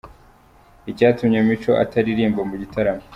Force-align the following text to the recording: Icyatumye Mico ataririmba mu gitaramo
Icyatumye 0.91 1.37
Mico 1.47 1.71
ataririmba 1.83 2.41
mu 2.49 2.55
gitaramo 2.61 3.03